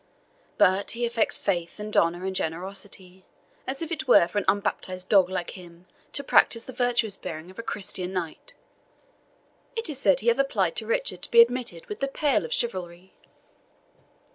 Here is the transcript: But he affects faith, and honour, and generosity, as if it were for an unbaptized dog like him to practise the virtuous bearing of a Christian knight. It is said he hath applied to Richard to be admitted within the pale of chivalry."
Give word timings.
But 0.57 0.91
he 0.97 1.05
affects 1.05 1.37
faith, 1.37 1.79
and 1.79 1.95
honour, 1.95 2.25
and 2.25 2.35
generosity, 2.35 3.23
as 3.67 3.83
if 3.83 3.91
it 3.91 4.07
were 4.07 4.27
for 4.27 4.39
an 4.39 4.45
unbaptized 4.47 5.09
dog 5.09 5.29
like 5.29 5.51
him 5.51 5.85
to 6.13 6.23
practise 6.23 6.65
the 6.65 6.73
virtuous 6.73 7.15
bearing 7.15 7.51
of 7.51 7.59
a 7.59 7.61
Christian 7.61 8.11
knight. 8.11 8.55
It 9.75 9.89
is 9.91 9.99
said 9.99 10.21
he 10.21 10.29
hath 10.29 10.39
applied 10.39 10.75
to 10.77 10.87
Richard 10.87 11.21
to 11.21 11.29
be 11.29 11.39
admitted 11.39 11.85
within 11.85 11.99
the 12.07 12.11
pale 12.13 12.45
of 12.45 12.51
chivalry." 12.51 13.13